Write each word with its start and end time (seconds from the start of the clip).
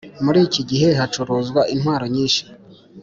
Muri 0.23 0.39
iki 0.47 0.61
gihe 0.69 0.89
hacuruzwa 0.99 1.61
intwaro 1.73 2.05
nyinshi 2.15 2.43